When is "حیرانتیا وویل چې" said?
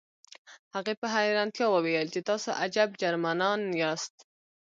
1.15-2.19